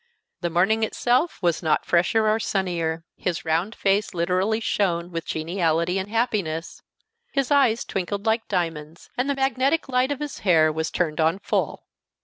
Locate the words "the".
0.39-0.49, 9.29-9.35